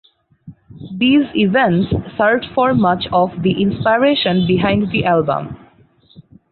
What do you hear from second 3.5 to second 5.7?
inspiration behind the album.